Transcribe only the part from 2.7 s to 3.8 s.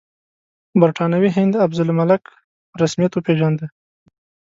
رسمیت وپېژانده.